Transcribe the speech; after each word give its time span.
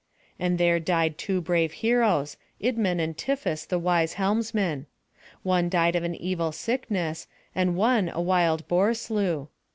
And 0.39 0.57
there 0.57 0.79
died 0.79 1.19
two 1.19 1.41
brave 1.41 1.73
heroes, 1.73 2.35
Idmon 2.59 2.99
and 2.99 3.15
Tiphys 3.15 3.67
the 3.67 3.77
wise 3.77 4.13
helmsman; 4.13 4.87
one 5.43 5.69
died 5.69 5.95
of 5.95 6.03
an 6.03 6.15
evil 6.15 6.51
sickness, 6.51 7.27
and 7.53 7.75
one 7.77 8.09
a 8.09 8.19
wild 8.19 8.67
boar 8.67 8.95
slew. 8.95 9.49